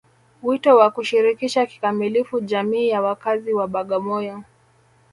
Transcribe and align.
Wito 0.43 0.75
wa 0.77 0.91
kuishirikisha 0.91 1.65
kikamilifu 1.65 2.39
jamii 2.39 2.89
ya 2.89 3.01
wakazi 3.01 3.53
wa 3.53 3.67
Bagamoyo 3.67 4.43